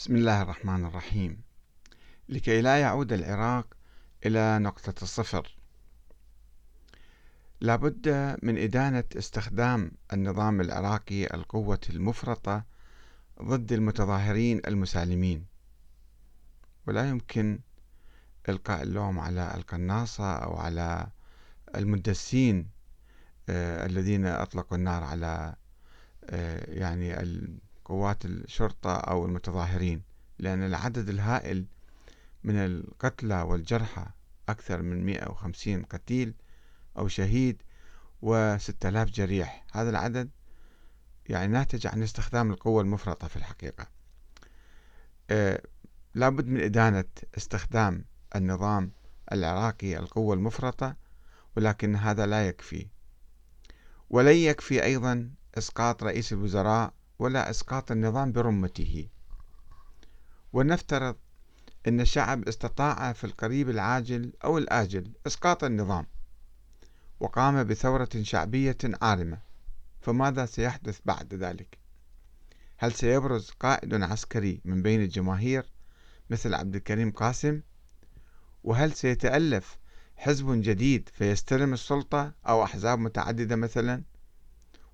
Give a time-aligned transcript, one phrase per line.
[0.00, 1.42] بسم الله الرحمن الرحيم.
[2.28, 3.66] لكي لا يعود العراق
[4.26, 5.56] إلى نقطة الصفر.
[7.60, 8.08] لابد
[8.42, 12.64] من إدانة استخدام النظام العراقي القوة المفرطة
[13.42, 15.46] ضد المتظاهرين المسالمين.
[16.86, 17.60] ولا يمكن
[18.48, 21.06] إلقاء اللوم على القناصة أو على
[21.74, 22.68] المدسين
[23.48, 25.54] آه الذين أطلقوا النار على
[26.24, 27.20] آه يعني
[27.90, 30.02] قوات الشرطة أو المتظاهرين
[30.38, 31.66] لأن العدد الهائل
[32.44, 34.06] من القتلى والجرحى
[34.48, 36.34] أكثر من 150 قتيل
[36.98, 37.62] أو شهيد
[38.22, 39.64] و6000 جريح.
[39.72, 40.30] هذا العدد
[41.26, 43.86] يعني ناتج عن استخدام القوة المفرطة في الحقيقة.
[45.30, 45.62] آه
[46.14, 47.04] لابد من إدانة
[47.36, 48.04] استخدام
[48.36, 48.92] النظام
[49.32, 50.96] العراقي القوة المفرطة
[51.56, 52.86] ولكن هذا لا يكفي.
[54.10, 59.08] ولن يكفي أيضا إسقاط رئيس الوزراء ولا إسقاط النظام برمته
[60.52, 61.16] ولنفترض
[61.88, 66.06] أن الشعب استطاع في القريب العاجل أو الآجل إسقاط النظام
[67.20, 69.38] وقام بثورة شعبية عارمة
[70.00, 71.78] فماذا سيحدث بعد ذلك؟
[72.76, 75.72] هل سيبرز قائد عسكري من بين الجماهير
[76.30, 77.60] مثل عبد الكريم قاسم؟
[78.64, 79.78] وهل سيتألف
[80.16, 84.02] حزب جديد فيستلم السلطة أو أحزاب متعددة مثلا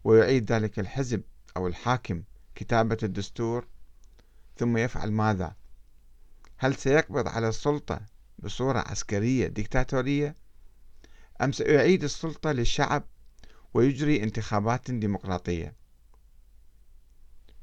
[0.04, 1.22] ويعيد ذلك الحزب
[1.56, 2.22] أو الحاكم
[2.54, 3.66] كتابة الدستور
[4.56, 5.56] ثم يفعل ماذا؟
[6.56, 8.00] هل سيقبض على السلطة
[8.38, 10.34] بصورة عسكرية ديكتاتورية؟
[11.42, 13.04] أم سيعيد السلطة للشعب
[13.74, 15.74] ويجري انتخابات ديمقراطية؟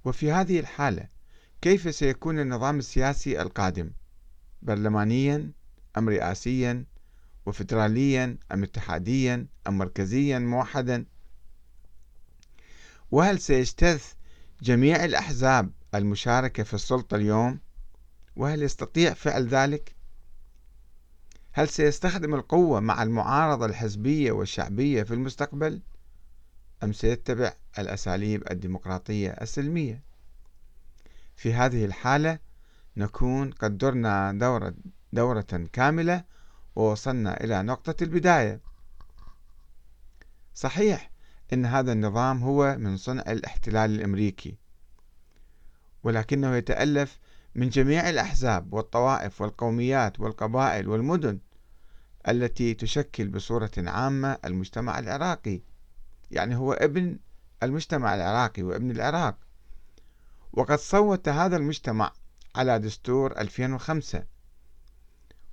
[0.05, 1.07] وفي هذه الحالة
[1.61, 3.91] كيف سيكون النظام السياسي القادم؟
[4.61, 5.51] برلمانيا
[5.97, 6.85] أم رئاسيا
[7.45, 11.05] وفدراليا أم اتحاديا أم مركزيا موحدا؟
[13.13, 14.13] وهل سيجتث
[14.61, 17.59] جميع الأحزاب المشاركة في السلطة اليوم؟
[18.35, 19.95] وهل يستطيع فعل ذلك؟
[21.51, 25.81] هل سيستخدم القوة مع المعارضة الحزبية والشعبية في المستقبل؟
[26.83, 30.01] أم سيتبع الأساليب الديمقراطية السلمية؟
[31.35, 32.39] في هذه الحالة
[32.97, 34.73] نكون قد درنا دورة,
[35.13, 36.23] دورة كاملة
[36.75, 38.59] ووصلنا إلى نقطة البداية
[40.55, 41.12] صحيح
[41.53, 44.57] أن هذا النظام هو من صنع الاحتلال الأمريكي
[46.03, 47.19] ولكنه يتألف
[47.55, 51.39] من جميع الأحزاب والطوائف والقوميات والقبائل والمدن
[52.27, 55.61] التي تشكل بصورة عامة المجتمع العراقي
[56.31, 57.19] يعني هو ابن
[57.63, 59.37] المجتمع العراقي وابن العراق.
[60.53, 62.11] وقد صوت هذا المجتمع
[62.55, 64.23] على دستور 2005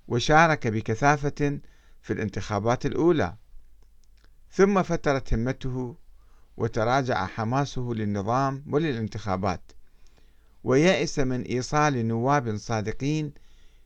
[0.08, 1.60] وشارك بكثافة
[2.02, 3.36] في الانتخابات الأولى.
[4.52, 5.96] ثم فترت همته
[6.56, 9.72] وتراجع حماسه للنظام وللانتخابات.
[10.64, 13.32] ويأس من إيصال نواب صادقين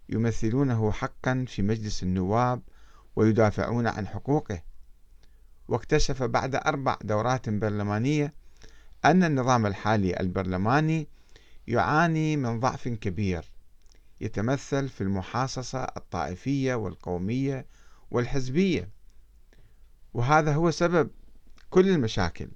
[0.09, 2.63] يمثلونه حقا في مجلس النواب
[3.17, 4.63] ويدافعون عن حقوقه.
[5.69, 8.35] واكتشف بعد أربع دورات برلمانية
[9.05, 11.09] أن النظام الحالي البرلماني
[11.67, 13.45] يعاني من ضعف كبير
[14.21, 17.67] يتمثل في المحاصصة الطائفية والقومية
[18.11, 18.94] والحزبية.
[20.15, 21.11] وهذا هو سبب
[21.71, 22.49] كل المشاكل.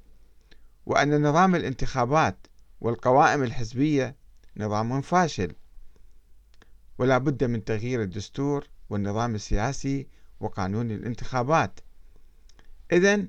[0.87, 2.47] وأن نظام الانتخابات
[2.81, 4.17] والقوائم الحزبية
[4.57, 5.53] نظام فاشل.
[6.99, 10.09] ولا بد من تغيير الدستور والنظام السياسي
[10.41, 11.81] وقانون الانتخابات.
[12.93, 13.27] إذا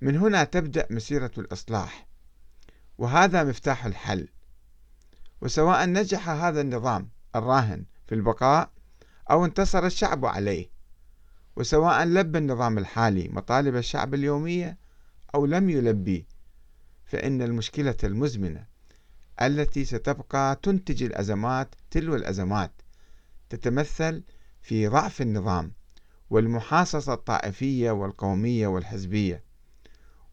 [0.00, 2.06] من هنا تبدأ مسيرة الإصلاح.
[2.98, 4.28] وهذا مفتاح الحل.
[5.40, 8.70] وسواء نجح هذا النظام الراهن في البقاء
[9.30, 10.79] أو انتصر الشعب عليه.
[11.56, 14.78] وسواء لبى النظام الحالي مطالب الشعب اليومية
[15.34, 16.26] أو لم يلبي
[17.04, 18.66] فإن المشكلة المزمنة
[19.42, 22.72] التي ستبقى تنتج الأزمات تلو الأزمات
[23.50, 24.22] تتمثل
[24.62, 25.72] في ضعف النظام
[26.30, 29.42] والمحاصصة الطائفية والقومية والحزبية.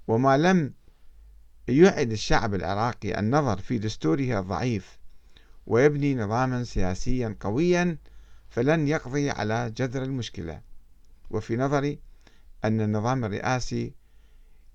[0.08, 0.74] وما لم
[1.68, 4.98] يعد الشعب العراقي النظر في دستوره الضعيف
[5.68, 7.98] ويبني نظاما سياسيا قويا
[8.50, 10.62] فلن يقضي على جذر المشكلة.
[11.29, 12.00] وفي نظري
[12.65, 13.94] أن النظام الرئاسي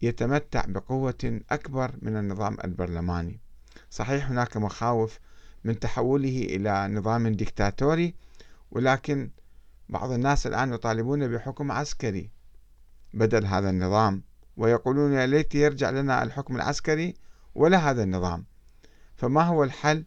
[0.03, 3.41] يتمتع بقوة أكبر من النظام البرلماني.
[3.91, 5.19] صحيح هناك مخاوف
[5.65, 8.15] من تحوله إلى نظام ديكتاتوري
[8.71, 9.31] ولكن
[9.89, 12.31] بعض الناس الآن يطالبون بحكم عسكري
[13.15, 14.23] بدل هذا النظام
[14.57, 17.15] ويقولون يا ليت يرجع لنا الحكم العسكري
[17.55, 18.45] ولا هذا النظام.
[19.15, 20.05] فما هو الحل؟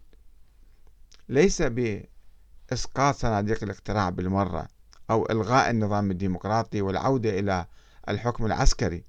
[1.29, 4.74] ليس بإسقاط صناديق الاقتراع بالمرة
[5.09, 7.65] أو إلغاء النظام الديمقراطي والعودة إلى
[8.09, 9.03] الحكم العسكري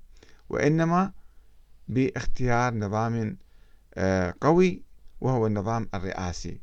[0.48, 1.12] وإنما
[1.88, 3.37] باختيار نظام
[3.94, 4.82] آه، قوي
[5.20, 6.60] وهو النظام الرئاسي.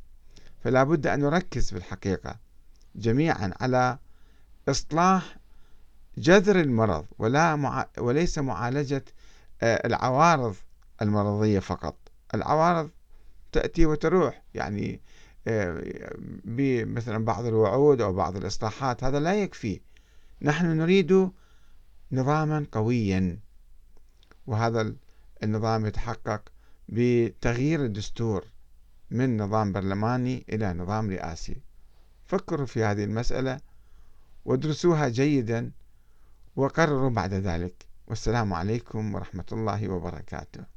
[0.64, 2.40] فلا بد أن نركز في الحقيقة
[2.96, 3.98] جميعا على
[4.70, 5.38] إصلاح
[6.18, 9.06] جذر المرض ولا مع وليس معالجة
[9.62, 10.56] آه، العوارض
[11.02, 11.96] المرضية فقط.
[12.34, 12.90] العوارض
[13.52, 15.02] تأتي وتروح يعني
[16.46, 19.82] بمثلا بعض الوعود أو بعض الإصلاحات هذا لا يكفي.
[20.42, 21.30] نحن نريد
[22.12, 23.40] نظاما قويا
[24.48, 24.94] وهذا
[25.44, 26.42] النظام يتحقق
[26.90, 28.46] بتغيير الدستور
[29.12, 31.58] من نظام برلماني إلى نظام رئاسي.
[32.26, 33.60] فكروا في هذه المسألة
[34.46, 35.72] وادرسوها جيدا
[36.56, 37.86] وقرروا بعد ذلك.
[38.08, 40.73] والسلام عليكم ورحمة الله وبركاته.